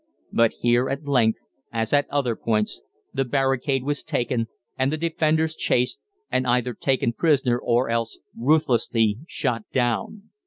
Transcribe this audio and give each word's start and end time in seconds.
But 0.33 0.53
here, 0.61 0.89
at 0.89 1.05
length, 1.05 1.37
as 1.71 1.93
at 1.93 2.09
other 2.09 2.35
points, 2.35 2.81
the 3.13 3.23
barricade 3.23 3.83
was 3.83 4.01
taken, 4.01 4.47
and 4.75 4.91
the 4.91 4.97
defenders 4.97 5.55
chased, 5.55 5.99
and 6.31 6.47
either 6.47 6.73
taken 6.73 7.13
prisoner 7.13 7.59
or 7.59 7.87
else 7.87 8.17
ruthlessly 8.35 9.19
shot 9.27 9.69
down. 9.71 10.31